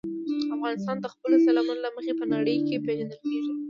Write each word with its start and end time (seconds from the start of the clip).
افغانستان 0.55 0.97
د 0.99 1.05
خپلو 1.13 1.35
سیلابونو 1.45 1.81
له 1.85 1.89
مخې 1.95 2.11
په 2.19 2.25
نړۍ 2.33 2.57
کې 2.67 2.83
پېژندل 2.85 3.19
کېږي. 3.29 3.53